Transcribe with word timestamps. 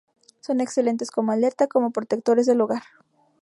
Son 0.39 0.61
excelentes 0.61 1.11
como 1.11 1.31
alerta, 1.31 1.67
como 1.67 1.91
protectores 1.91 2.47
del 2.47 2.61
hogar. 2.61 2.81